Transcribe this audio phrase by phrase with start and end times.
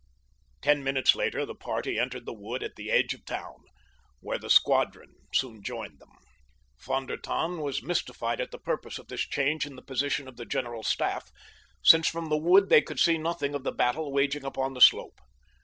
[0.63, 3.65] Ten minutes later the party entered the wood at the edge of town,
[4.19, 6.09] where the squadron soon joined them.
[6.81, 10.37] Von der Tann was mystified at the purpose of this change in the position of
[10.37, 11.29] the general staff,
[11.83, 15.21] since from the wood they could see nothing of the battle waging upon the slope.